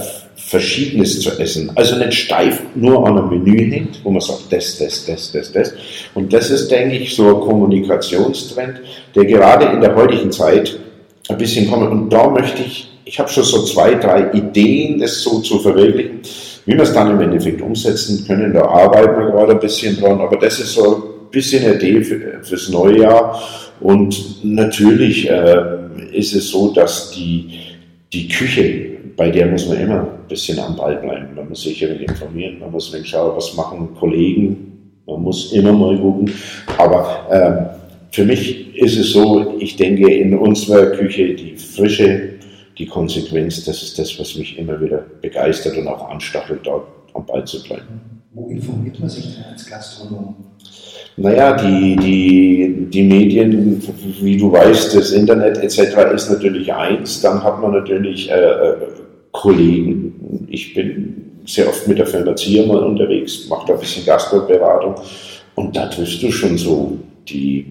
Verschiedenes 0.47 1.19
zu 1.19 1.37
essen. 1.39 1.69
Also 1.75 1.97
nicht 1.97 2.13
steif 2.13 2.61
nur 2.73 3.05
an 3.05 3.17
einem 3.17 3.29
Menü 3.29 3.69
hängt, 3.69 3.99
wo 4.05 4.11
man 4.11 4.21
sagt, 4.21 4.43
das, 4.49 4.77
das, 4.77 5.05
das, 5.05 5.29
das, 5.33 5.51
das. 5.51 5.73
Und 6.13 6.31
das 6.31 6.49
ist, 6.49 6.71
denke 6.71 6.95
ich, 6.95 7.13
so 7.13 7.35
ein 7.35 7.41
Kommunikationstrend, 7.41 8.79
der 9.13 9.25
gerade 9.25 9.65
in 9.65 9.81
der 9.81 9.93
heutigen 9.93 10.31
Zeit 10.31 10.79
ein 11.27 11.37
bisschen 11.37 11.69
kommen. 11.69 11.89
Und 11.89 12.09
da 12.13 12.29
möchte 12.29 12.61
ich, 12.61 12.87
ich 13.03 13.19
habe 13.19 13.27
schon 13.27 13.43
so 13.43 13.65
zwei, 13.65 13.95
drei 13.95 14.31
Ideen, 14.31 15.01
das 15.01 15.21
so 15.21 15.41
zu 15.41 15.59
verwirklichen. 15.59 16.21
Wie 16.65 16.73
wir 16.73 16.83
es 16.83 16.93
dann 16.93 17.11
im 17.11 17.19
Endeffekt 17.19 17.61
umsetzen 17.61 18.23
können, 18.25 18.53
da 18.53 18.63
arbeiten 18.63 19.19
wir 19.19 19.31
gerade 19.31 19.51
ein 19.51 19.59
bisschen 19.59 19.99
dran, 19.99 20.21
aber 20.21 20.37
das 20.37 20.61
ist 20.61 20.75
so 20.75 20.95
ein 20.95 21.29
bisschen 21.29 21.65
eine 21.65 21.75
Idee 21.75 22.01
für, 22.01 22.39
fürs 22.41 22.69
neue 22.69 23.01
Jahr. 23.01 23.43
Und 23.81 24.45
natürlich 24.45 25.29
äh, 25.29 25.57
ist 26.13 26.33
es 26.33 26.51
so, 26.51 26.71
dass 26.71 27.11
die, 27.11 27.59
die 28.13 28.29
Küche, 28.29 28.96
bei 29.15 29.29
der 29.29 29.47
muss 29.47 29.67
man 29.67 29.79
immer 29.79 30.01
ein 30.01 30.27
bisschen 30.27 30.59
am 30.59 30.75
Ball 30.75 30.97
bleiben. 30.97 31.35
Man 31.35 31.49
muss 31.49 31.63
sich 31.63 31.81
informieren, 31.81 32.59
man 32.59 32.71
muss 32.71 32.95
schauen, 33.03 33.35
was 33.35 33.55
machen 33.55 33.95
Kollegen, 33.99 34.91
man 35.05 35.21
muss 35.21 35.53
immer 35.53 35.73
mal 35.73 35.97
gucken. 35.97 36.31
Aber 36.77 37.27
ähm, 37.31 37.77
für 38.11 38.25
mich 38.25 38.75
ist 38.75 38.97
es 38.97 39.11
so, 39.11 39.55
ich 39.59 39.75
denke, 39.75 40.11
in 40.11 40.37
unserer 40.37 40.87
Küche 40.87 41.33
die 41.33 41.55
Frische, 41.55 42.33
die 42.77 42.85
Konsequenz, 42.85 43.65
das 43.65 43.81
ist 43.81 43.97
das, 43.99 44.19
was 44.19 44.35
mich 44.35 44.57
immer 44.57 44.79
wieder 44.79 45.03
begeistert 45.21 45.77
und 45.77 45.87
auch 45.87 46.09
anstachelt, 46.09 46.61
dort 46.63 46.87
am 47.13 47.25
Ball 47.25 47.45
zu 47.45 47.63
bleiben. 47.63 48.01
Wo 48.33 48.49
informiert 48.49 48.99
man 48.99 49.09
sich 49.09 49.35
denn 49.35 49.45
als 49.45 49.65
Gastronom? 49.65 50.35
Naja, 51.19 51.53
die, 51.57 51.95
die, 51.95 52.87
die 52.91 53.03
Medien, 53.03 53.81
wie 54.21 54.37
du 54.37 54.51
weißt, 54.51 54.95
das 54.95 55.11
Internet 55.11 55.57
etc. 55.57 56.13
ist 56.13 56.29
natürlich 56.29 56.71
eins. 56.71 57.21
Dann 57.21 57.43
hat 57.43 57.59
man 57.59 57.71
natürlich 57.71 58.29
äh, 58.29 58.35
äh 58.35 58.75
Kollegen. 59.37 60.47
Ich 60.49 60.73
bin 60.73 61.41
sehr 61.45 61.69
oft 61.69 61.87
mit 61.87 61.97
der 61.97 62.07
Firma 62.07 62.35
Zier 62.35 62.65
mal 62.65 62.83
unterwegs, 62.83 63.47
mache 63.47 63.67
da 63.67 63.73
ein 63.73 63.79
bisschen 63.79 64.05
Gastroberatung. 64.05 64.95
Und 65.55 65.75
da 65.75 65.87
triffst 65.87 66.21
du 66.21 66.31
schon 66.31 66.57
so 66.57 66.97
die 67.27 67.65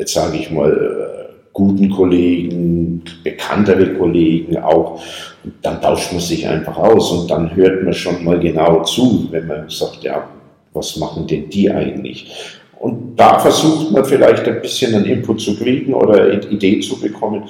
jetzt 0.00 0.14
sage 0.14 0.38
ich 0.38 0.50
mal, 0.50 0.72
äh, 0.72 1.32
guten 1.52 1.90
Kollegen, 1.90 3.02
bekanntere 3.22 3.94
Kollegen 3.94 4.56
auch. 4.56 5.00
Und 5.44 5.54
dann 5.62 5.80
tauscht 5.80 6.12
man 6.12 6.20
sich 6.20 6.46
einfach 6.48 6.76
aus 6.76 7.12
und 7.12 7.30
dann 7.30 7.54
hört 7.54 7.84
man 7.84 7.92
schon 7.92 8.24
mal 8.24 8.40
genau 8.40 8.82
zu, 8.84 9.28
wenn 9.30 9.46
man 9.46 9.68
sagt, 9.68 10.02
ja, 10.02 10.28
was 10.72 10.96
machen 10.96 11.26
denn 11.26 11.50
die 11.50 11.70
eigentlich? 11.70 12.32
Und 12.78 13.16
da 13.16 13.38
versucht 13.38 13.90
man 13.92 14.04
vielleicht 14.04 14.48
ein 14.48 14.62
bisschen 14.62 14.94
einen 14.94 15.04
Input 15.04 15.40
zu 15.40 15.54
kriegen 15.56 15.92
oder 15.92 16.24
eine 16.24 16.42
Idee 16.48 16.80
zu 16.80 16.98
bekommen. 16.98 17.42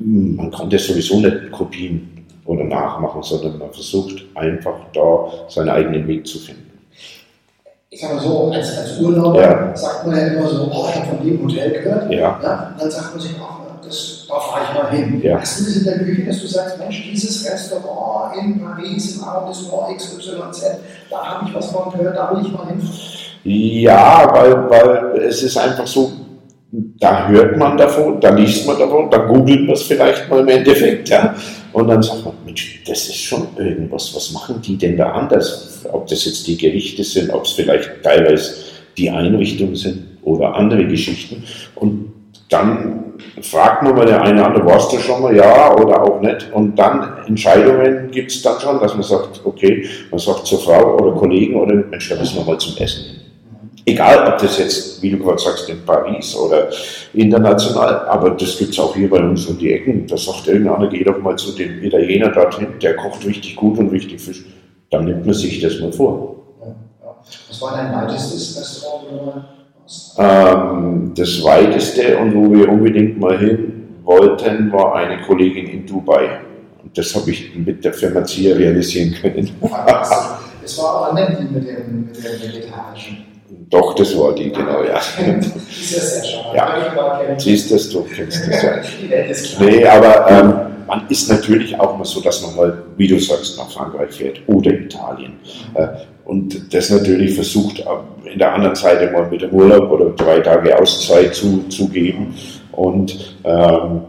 Man 0.00 0.50
kann 0.50 0.68
das 0.68 0.86
sowieso 0.86 1.20
nicht 1.20 1.52
kopieren 1.52 2.21
oder 2.68 2.76
nachmachen, 2.76 3.22
sondern 3.22 3.58
man 3.58 3.72
versucht 3.72 4.24
einfach 4.34 4.76
da 4.92 5.28
seinen 5.48 5.68
eigenen 5.68 6.06
Weg 6.06 6.26
zu 6.26 6.38
finden 6.38 6.72
ich 7.92 8.00
sag 8.00 8.14
mal 8.14 8.22
so, 8.22 8.50
als, 8.50 8.78
als 8.78 8.98
Urlauber 9.00 9.38
ja. 9.38 9.76
sagt 9.76 10.06
man 10.06 10.16
ja 10.16 10.28
immer 10.28 10.48
so, 10.48 10.62
oh, 10.72 10.86
ich 10.88 10.96
habe 10.96 11.08
von 11.08 11.26
dem 11.26 11.42
Hotel 11.42 11.72
gehört. 11.72 12.10
Ja. 12.10 12.40
ja. 12.42 12.74
dann 12.78 12.90
sagt 12.90 13.10
man 13.10 13.20
sich, 13.20 13.32
ach, 13.38 13.60
das, 13.84 14.26
da 14.26 14.40
fahre 14.40 14.64
ich 14.64 14.74
mal 14.74 14.90
hin. 14.90 15.20
Ja. 15.22 15.38
Hast 15.38 15.60
du 15.60 15.64
das 15.64 15.76
in 15.76 15.84
der 15.84 15.98
Küche, 15.98 16.24
dass 16.24 16.40
du 16.40 16.46
sagst, 16.46 16.78
Mensch, 16.78 17.10
dieses 17.10 17.44
Restaurant 17.52 18.34
in 18.38 18.64
Paris, 18.64 19.16
im 19.16 19.24
Arrondissement 19.24 19.98
XYZ, 19.98 20.64
da 21.10 21.16
habe 21.22 21.46
ich 21.46 21.54
was 21.54 21.70
von 21.70 21.92
gehört, 21.92 22.16
da 22.16 22.34
will 22.34 22.46
ich 22.46 22.52
mal 22.52 22.66
hin? 22.66 22.80
Ja, 23.44 24.26
weil, 24.32 24.70
weil 24.70 25.22
es 25.24 25.42
ist 25.42 25.58
einfach 25.58 25.86
so, 25.86 26.12
da 26.70 27.28
hört 27.28 27.58
man 27.58 27.76
davon, 27.76 28.18
da 28.18 28.30
liest 28.30 28.66
man 28.66 28.78
davon, 28.78 29.10
da 29.10 29.18
googelt 29.18 29.66
man 29.66 29.74
es 29.74 29.82
vielleicht 29.82 30.30
mal 30.30 30.40
im 30.40 30.48
Endeffekt, 30.48 31.10
ja. 31.10 31.34
Und 31.72 31.88
dann 31.88 32.02
sagt 32.02 32.24
man, 32.24 32.34
Mensch, 32.44 32.82
das 32.86 33.08
ist 33.08 33.16
schon 33.16 33.46
irgendwas, 33.56 34.14
was 34.14 34.32
machen 34.32 34.60
die 34.60 34.76
denn 34.76 34.96
da 34.96 35.12
anders? 35.12 35.84
Ob 35.90 36.06
das 36.06 36.24
jetzt 36.24 36.46
die 36.46 36.56
Gerichte 36.56 37.02
sind, 37.02 37.30
ob 37.30 37.44
es 37.44 37.52
vielleicht 37.52 38.02
teilweise 38.02 38.54
die 38.96 39.10
Einrichtungen 39.10 39.74
sind 39.74 40.04
oder 40.22 40.54
andere 40.54 40.86
Geschichten. 40.86 41.44
Und 41.76 42.12
dann 42.48 43.14
fragt 43.40 43.82
man 43.82 43.94
mal 43.94 44.06
der 44.06 44.22
eine 44.22 44.44
andere, 44.44 44.66
warst 44.66 44.92
du 44.92 44.98
schon 44.98 45.22
mal 45.22 45.34
ja 45.34 45.74
oder 45.74 46.02
auch 46.02 46.20
nicht? 46.20 46.52
Und 46.52 46.76
dann 46.76 47.24
Entscheidungen 47.26 48.10
gibt 48.10 48.30
es 48.30 48.42
dann 48.42 48.60
schon, 48.60 48.78
dass 48.80 48.92
man 48.92 49.02
sagt, 49.02 49.40
okay, 49.44 49.86
man 50.10 50.18
sagt 50.18 50.46
zur 50.46 50.58
Frau 50.58 50.96
oder 50.96 51.12
Kollegen 51.12 51.56
oder 51.56 51.74
Mensch, 51.74 52.08
da 52.08 52.16
müssen 52.16 52.36
wir 52.36 52.44
mal 52.44 52.58
zum 52.58 52.76
Essen 52.76 53.04
hin. 53.04 53.21
Egal, 53.84 54.32
ob 54.32 54.38
das 54.38 54.58
jetzt, 54.58 55.02
wie 55.02 55.10
du 55.10 55.18
gerade 55.18 55.38
sagst, 55.38 55.68
in 55.68 55.84
Paris 55.84 56.36
oder 56.36 56.68
international, 57.14 58.06
aber 58.06 58.30
das 58.30 58.56
gibt 58.56 58.70
es 58.72 58.78
auch 58.78 58.94
hier 58.94 59.10
bei 59.10 59.18
uns 59.18 59.46
um 59.46 59.58
die 59.58 59.72
Ecken. 59.72 60.06
Da 60.06 60.16
sagt 60.16 60.46
irgendeiner, 60.46 60.88
geh 60.88 61.02
doch 61.02 61.18
mal 61.18 61.36
zu 61.36 61.52
dem 61.52 61.82
Italiener 61.82 62.28
dorthin, 62.28 62.68
der 62.80 62.94
kocht 62.94 63.26
richtig 63.26 63.56
gut 63.56 63.78
und 63.78 63.88
richtig 63.90 64.20
Fisch. 64.20 64.44
Dann 64.90 65.06
nimmt 65.06 65.26
man 65.26 65.34
sich 65.34 65.60
das 65.60 65.80
mal 65.80 65.92
vor. 65.92 66.36
Was 67.48 67.60
war 67.60 67.76
dein 67.76 67.92
weitestes 67.92 68.58
Restaurant? 68.60 69.44
Ähm, 70.16 71.12
das 71.16 71.42
weiteste 71.42 72.18
und 72.18 72.34
wo 72.34 72.52
wir 72.52 72.68
unbedingt 72.68 73.18
mal 73.18 73.36
hin 73.36 73.88
wollten, 74.04 74.72
war 74.72 74.94
eine 74.94 75.22
Kollegin 75.22 75.66
in 75.66 75.86
Dubai. 75.86 76.40
Und 76.82 76.96
das 76.96 77.14
habe 77.16 77.30
ich 77.32 77.54
mit 77.56 77.84
der 77.84 77.92
Firma 77.92 78.24
Zia 78.24 78.54
realisieren 78.54 79.14
können. 79.20 79.50
Das 80.62 80.78
war 80.78 81.12
mit 81.12 81.28
dem, 81.28 81.52
mit 81.52 81.66
dem 81.66 82.08
vegetarischen. 82.14 83.31
Doch, 83.72 83.94
das 83.94 84.16
war 84.18 84.34
die, 84.34 84.52
genau, 84.52 84.82
ja. 84.82 84.98
ist 84.98 85.92
ja 85.94 86.00
sehr 86.00 86.24
schade. 86.24 86.56
Ja. 86.56 87.38
Siehst 87.38 87.70
du, 87.70 87.78
du 87.90 88.04
kennst 88.04 88.46
das 88.46 88.62
ja. 88.62 88.74
Nee, 89.64 89.86
aber 89.86 90.30
ähm, 90.30 90.54
man 90.86 91.06
ist 91.08 91.30
natürlich 91.30 91.80
auch 91.80 91.96
mal 91.96 92.04
so, 92.04 92.20
dass 92.20 92.42
man 92.42 92.54
mal, 92.54 92.82
wie 92.98 93.08
du 93.08 93.18
sagst, 93.18 93.56
nach 93.56 93.70
Frankreich 93.70 94.12
fährt 94.12 94.42
oder 94.46 94.72
Italien. 94.72 95.38
Äh, 95.72 95.86
und 96.26 96.74
das 96.74 96.90
natürlich 96.90 97.34
versucht, 97.34 97.80
äh, 97.80 98.30
in 98.30 98.38
der 98.38 98.52
anderen 98.52 98.74
Seite 98.76 99.10
mal 99.10 99.26
mit 99.30 99.40
dem 99.40 99.52
Urlaub 99.52 99.90
oder 99.90 100.10
drei 100.10 100.40
Tage 100.40 100.78
Auszeit 100.78 101.34
zu, 101.34 101.66
zu 101.68 101.88
geben. 101.88 102.34
Und 102.72 103.38
ähm, 103.44 104.02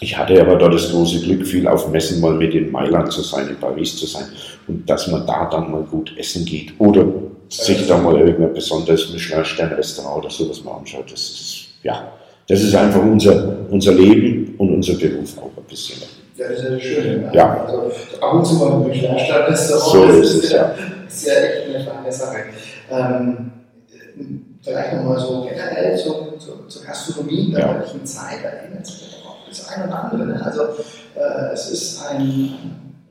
ich 0.00 0.16
hatte 0.16 0.40
aber 0.40 0.56
dort 0.56 0.74
das 0.74 0.90
große 0.90 1.20
Glück, 1.20 1.46
viel 1.46 1.66
auf 1.66 1.88
Messen 1.88 2.20
mal 2.20 2.34
mit 2.34 2.54
in 2.54 2.70
Mailand 2.70 3.10
zu 3.12 3.22
sein, 3.22 3.48
in 3.48 3.56
Paris 3.56 3.96
zu 3.96 4.06
sein 4.06 4.26
und 4.68 4.88
dass 4.88 5.08
man 5.08 5.26
da 5.26 5.48
dann 5.50 5.70
mal 5.70 5.82
gut 5.82 6.12
essen 6.16 6.44
geht 6.44 6.72
oder 6.78 7.04
sich 7.48 7.86
da 7.88 7.98
mal 7.98 8.16
irgendein 8.18 8.54
besonderes 8.54 9.10
Michelin-Stern-Restaurant 9.12 10.18
oder 10.24 10.30
sowas 10.30 10.62
mal 10.62 10.76
anschaut. 10.76 11.10
Das 11.10 11.20
ist, 11.20 11.66
ja, 11.82 12.12
das 12.46 12.60
ist 12.62 12.74
einfach 12.74 13.02
unser, 13.02 13.56
unser 13.70 13.92
Leben 13.94 14.54
und 14.58 14.74
unser 14.74 14.94
Beruf 14.94 15.36
auch 15.38 15.50
ein 15.56 15.64
bisschen. 15.68 16.00
Ja, 16.36 16.48
das 16.48 16.58
ist 16.60 16.70
ja 16.70 16.78
schön. 16.80 17.22
Ne? 17.22 17.30
Ja. 17.32 17.64
Also, 17.64 17.90
ab 18.20 18.34
und 18.34 18.44
zu 18.46 18.54
mal 18.54 18.72
ein 18.74 18.88
Michelin-Stern-Restaurant. 18.88 20.12
So 20.12 20.20
ist 20.20 20.44
es, 20.44 20.52
ja, 20.52 20.58
ja. 20.58 20.74
ist 21.08 21.26
ja 21.26 21.32
echt 21.32 21.74
eine 21.74 21.84
feine 21.84 22.12
Sache. 22.12 22.36
Ähm, 22.90 23.50
vielleicht 24.62 24.92
nochmal 24.94 25.18
so 25.18 25.48
generell 25.48 25.96
zur, 25.96 26.38
zur, 26.38 26.68
zur 26.68 26.84
Gastronomie 26.84 27.46
in 27.46 27.52
der 27.52 27.60
Ja. 27.60 27.78
heutigen 27.80 28.06
Zeit, 28.06 28.38
da 28.44 28.48
erinnert 28.48 28.86
ja 28.86 29.17
das 29.58 29.68
eine 29.68 29.86
oder 29.86 30.04
andere. 30.04 30.26
Ne? 30.26 30.42
Also 30.44 30.62
äh, 30.62 31.52
es 31.52 31.70
ist 31.70 32.06
ein, 32.06 32.54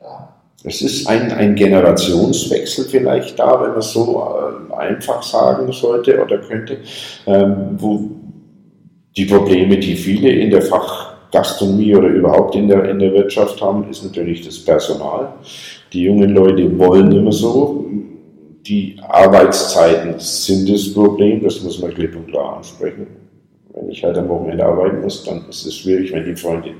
ja, 0.01 0.29
Es 0.63 0.81
ist 0.81 1.07
ein, 1.07 1.31
ein 1.31 1.55
Generationswechsel 1.55 2.85
vielleicht 2.85 3.37
da, 3.39 3.61
wenn 3.61 3.69
man 3.69 3.79
es 3.79 3.91
so 3.91 4.23
äh, 4.71 4.73
einfach 4.75 5.21
sagen 5.23 5.71
sollte 5.71 6.21
oder 6.21 6.37
könnte, 6.39 6.77
ähm, 7.25 7.75
wo 7.77 8.09
die 9.15 9.25
Probleme, 9.25 9.77
die 9.77 9.95
viele 9.95 10.29
in 10.29 10.51
der 10.51 10.61
Fachgastronomie 10.61 11.95
oder 11.95 12.07
überhaupt 12.07 12.55
in 12.55 12.67
der, 12.67 12.85
in 12.85 12.99
der 12.99 13.11
Wirtschaft 13.13 13.61
haben, 13.61 13.89
ist 13.89 14.03
natürlich 14.03 14.45
das 14.45 14.59
Personal. 14.59 15.33
Die 15.91 16.03
jungen 16.03 16.31
Leute 16.35 16.77
wollen 16.77 17.11
immer 17.11 17.31
so. 17.31 17.85
Die 18.67 18.99
Arbeitszeiten 19.07 20.15
sind 20.19 20.69
das 20.69 20.93
Problem, 20.93 21.41
das 21.43 21.61
muss 21.61 21.79
man 21.81 21.93
klipp 21.93 22.15
und 22.15 22.27
klar 22.27 22.57
ansprechen. 22.57 23.26
Wenn 23.79 23.89
ich 23.91 24.03
halt 24.03 24.17
am 24.17 24.29
Wochenende 24.29 24.65
arbeiten 24.65 25.01
muss, 25.01 25.23
dann 25.23 25.45
ist 25.49 25.65
es 25.65 25.75
schwierig, 25.75 26.11
wenn 26.11 26.25
die 26.25 26.35
Freundin 26.35 26.75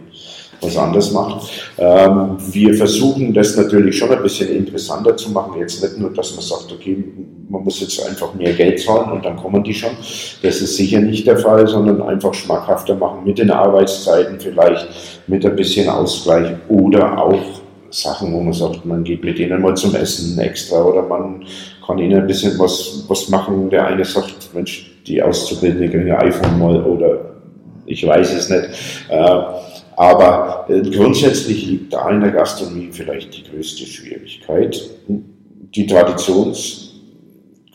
was 0.61 0.77
anderes 0.77 1.11
macht. 1.11 1.49
Ähm, 1.77 2.37
wir 2.51 2.73
versuchen 2.73 3.33
das 3.33 3.55
natürlich 3.55 3.97
schon 3.97 4.09
ein 4.11 4.23
bisschen 4.23 4.49
interessanter 4.49 5.15
zu 5.15 5.29
machen. 5.31 5.59
Jetzt 5.59 5.83
nicht 5.83 5.99
nur, 5.99 6.11
dass 6.11 6.33
man 6.35 6.43
sagt, 6.43 6.71
okay, 6.71 7.03
man 7.49 7.63
muss 7.63 7.79
jetzt 7.81 8.03
einfach 8.07 8.33
mehr 8.33 8.53
Geld 8.53 8.79
zahlen 8.79 9.11
und 9.11 9.23
dann 9.23 9.37
kommen 9.37 9.63
die 9.63 9.73
schon. 9.73 9.91
Das 10.41 10.61
ist 10.61 10.75
sicher 10.75 10.99
nicht 10.99 11.27
der 11.27 11.37
Fall, 11.37 11.67
sondern 11.67 12.01
einfach 12.01 12.33
schmackhafter 12.33 12.95
machen 12.95 13.23
mit 13.25 13.37
den 13.37 13.51
Arbeitszeiten 13.51 14.39
vielleicht, 14.39 14.87
mit 15.27 15.45
ein 15.45 15.55
bisschen 15.55 15.87
Ausgleich 15.89 16.55
oder 16.67 17.21
auch 17.21 17.61
Sachen, 17.89 18.33
wo 18.33 18.41
man 18.41 18.53
sagt, 18.53 18.85
man 18.85 19.03
geht 19.03 19.23
mit 19.23 19.39
denen 19.39 19.61
mal 19.61 19.75
zum 19.75 19.95
Essen 19.95 20.37
extra 20.39 20.83
oder 20.83 21.03
man 21.03 21.45
kann 21.87 21.97
ihnen 21.97 22.19
ein 22.21 22.27
bisschen 22.27 22.59
was, 22.59 23.05
was 23.07 23.29
machen. 23.29 23.69
Der 23.69 23.87
eine 23.87 24.03
sagt, 24.03 24.53
Mensch, 24.53 24.91
die 25.07 25.23
Auszubildende 25.23 25.89
kriegen 25.89 26.11
ein 26.11 26.27
iPhone 26.27 26.59
mal 26.59 26.83
oder 26.83 27.37
ich 27.85 28.05
weiß 28.05 28.33
es 28.33 28.49
nicht. 28.49 28.69
Äh, 29.09 29.41
aber 29.95 30.65
äh, 30.69 30.81
grundsätzlich 30.81 31.65
liegt 31.65 31.93
da 31.93 32.09
in 32.11 32.21
der 32.21 32.31
Gastronomie 32.31 32.89
vielleicht 32.91 33.35
die 33.35 33.43
größte 33.49 33.85
Schwierigkeit. 33.85 34.79
Die 35.07 35.87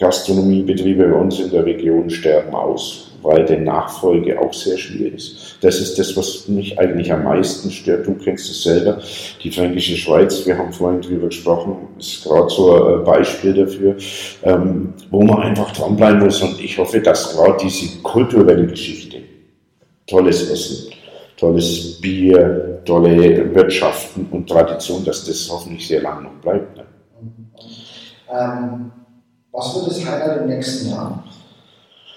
Traditionsgastronomiebetriebe 0.02 1.08
bei 1.08 1.14
uns 1.14 1.38
in 1.38 1.50
der 1.50 1.64
Region 1.64 2.10
sterben 2.10 2.54
aus, 2.54 3.12
weil 3.22 3.44
die 3.44 3.56
Nachfolge 3.56 4.38
auch 4.40 4.52
sehr 4.52 4.76
schwierig 4.76 5.14
ist. 5.14 5.56
Das 5.60 5.80
ist 5.80 5.98
das, 5.98 6.16
was 6.16 6.48
mich 6.48 6.78
eigentlich 6.78 7.12
am 7.12 7.22
meisten 7.22 7.70
stört. 7.70 8.06
Du 8.06 8.14
kennst 8.14 8.50
es 8.50 8.64
selber. 8.64 9.00
Die 9.42 9.50
Fränkische 9.50 9.96
Schweiz, 9.96 10.44
wir 10.44 10.58
haben 10.58 10.72
vorhin 10.72 11.00
drüber 11.00 11.26
gesprochen, 11.26 11.76
ist 11.98 12.24
gerade 12.24 12.48
so 12.50 12.96
ein 12.96 13.04
Beispiel 13.04 13.54
dafür, 13.54 13.96
ähm, 14.42 14.94
wo 15.10 15.22
man 15.22 15.42
einfach 15.42 15.70
dranbleiben 15.72 16.20
muss. 16.20 16.42
Und 16.42 16.60
ich 16.60 16.76
hoffe, 16.78 17.00
dass 17.00 17.36
gerade 17.36 17.56
diese 17.62 18.02
kulturelle 18.02 18.66
Geschichte, 18.66 19.18
tolles 20.06 20.50
Essen, 20.50 20.92
tolles 21.36 22.00
Bier, 22.00 22.80
tolle 22.84 23.54
Wirtschaften 23.54 24.26
und 24.32 24.48
Tradition, 24.48 25.04
dass 25.04 25.24
das 25.24 25.48
hoffentlich 25.50 25.86
sehr 25.86 26.02
lange 26.02 26.22
noch 26.24 26.34
bleibt. 26.42 26.76
Ne? 26.76 26.84
ähm, 28.32 28.90
was 29.52 29.74
wird 29.74 29.86
das 29.88 30.04
Highlight 30.04 30.42
im 30.42 30.48
nächsten 30.48 30.90
Jahr? 30.90 31.22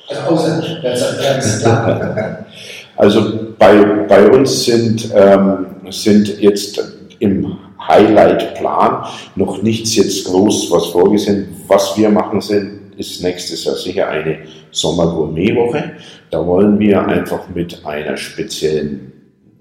Also 0.08 0.22
außer 0.22 0.82
ganz 0.82 1.62
klar. 1.62 2.46
Also 2.98 3.54
bei, 3.60 3.84
bei 4.08 4.30
uns 4.30 4.64
sind, 4.64 5.12
ähm, 5.14 5.66
sind 5.90 6.40
jetzt 6.40 6.82
im 7.20 7.58
Highlight-Plan 7.86 9.06
noch 9.36 9.62
nichts 9.62 9.98
jetzt 9.98 10.26
groß 10.26 10.72
was 10.72 10.86
vorgesehen. 10.86 11.58
Was 11.68 11.98
wir 11.98 12.10
machen 12.10 12.40
sind, 12.40 12.94
ist 12.96 13.22
nächstes 13.22 13.66
Jahr 13.66 13.76
sicher 13.76 14.08
eine 14.08 14.38
Sommer-Gourmet-Woche. 14.72 15.92
Da 16.32 16.46
wollen 16.46 16.80
wir 16.80 17.06
einfach 17.06 17.50
mit 17.54 17.86
einer 17.86 18.16
speziellen 18.16 19.12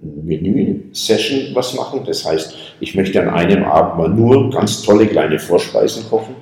Menü-Session 0.00 1.56
was 1.56 1.74
machen. 1.74 2.02
Das 2.06 2.24
heißt, 2.24 2.54
ich 2.78 2.94
möchte 2.94 3.20
an 3.20 3.30
einem 3.30 3.64
Abend 3.64 3.98
mal 3.98 4.08
nur 4.10 4.50
ganz 4.50 4.82
tolle 4.82 5.08
kleine 5.08 5.40
Vorspeisen 5.40 6.08
kochen. 6.08 6.36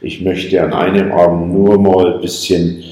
Ich 0.00 0.22
möchte 0.22 0.62
an 0.62 0.72
einem 0.72 1.12
Abend 1.12 1.52
nur 1.52 1.78
mal 1.78 2.14
ein 2.14 2.20
bisschen 2.20 2.82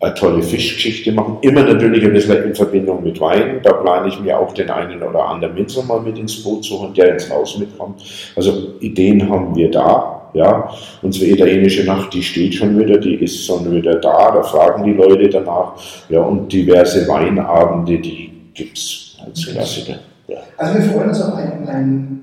eine 0.00 0.14
tolle 0.14 0.42
Fischgeschichte 0.42 1.12
machen. 1.12 1.38
Immer 1.40 1.62
natürlich 1.62 2.04
ein 2.04 2.12
bisschen 2.12 2.44
in 2.44 2.54
Verbindung 2.54 3.02
mit 3.02 3.20
Wein. 3.20 3.60
Da 3.62 3.72
plane 3.72 4.08
ich 4.08 4.20
mir 4.20 4.38
auch 4.38 4.52
den 4.52 4.68
einen 4.68 5.02
oder 5.02 5.24
anderen 5.24 5.56
Winzer 5.56 5.82
mal 5.84 6.00
mit 6.00 6.18
ins 6.18 6.42
Boot 6.42 6.64
zu 6.64 6.80
holen, 6.80 6.94
der 6.94 7.14
ins 7.14 7.30
Haus 7.30 7.58
mitkommt. 7.58 8.02
Also 8.36 8.74
Ideen 8.80 9.28
haben 9.28 9.54
wir 9.54 9.70
da. 9.70 10.12
Ja, 10.34 10.70
unsere 11.00 11.30
italienische 11.30 11.84
Nacht, 11.84 12.12
die 12.12 12.22
steht 12.22 12.52
schon 12.52 12.78
wieder, 12.78 12.98
die 12.98 13.14
ist 13.14 13.46
schon 13.46 13.70
wieder 13.70 13.94
da. 13.94 14.32
Da 14.32 14.42
fragen 14.42 14.84
die 14.84 14.92
Leute 14.92 15.30
danach. 15.30 15.72
Ja, 16.10 16.20
und 16.20 16.52
diverse 16.52 17.08
Weinabende, 17.08 17.98
die 17.98 18.32
gibt's 18.52 19.16
als 19.24 19.46
Klassiker. 19.46 19.94
Ja. 20.28 20.38
Also 20.58 20.74
wir 20.74 20.82
freuen 20.82 21.08
uns 21.08 21.22
auf 21.22 21.36
ein, 21.36 21.66
ein 21.66 22.22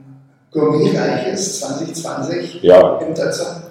gourmetreiches 0.52 1.62
2020 1.62 2.62
ja, 2.62 2.98
im 2.98 3.16
Dötzer. 3.16 3.63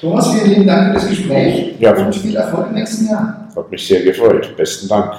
Thomas, 0.00 0.32
vielen 0.32 0.50
lieben 0.50 0.66
Dank 0.66 0.88
für 0.88 0.94
das 0.94 1.08
Gespräch 1.08 1.74
Ja. 1.80 1.92
und 1.96 2.14
viel 2.14 2.36
Erfolg 2.36 2.68
im 2.68 2.74
nächsten 2.74 3.06
Jahr. 3.08 3.48
hat 3.56 3.70
mich 3.70 3.86
sehr 3.86 4.02
gefreut. 4.02 4.56
Besten 4.56 4.88
Dank. 4.88 5.14